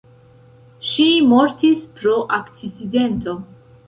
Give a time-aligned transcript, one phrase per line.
[0.91, 1.03] Ŝi
[1.33, 3.37] mortis pro akcidento.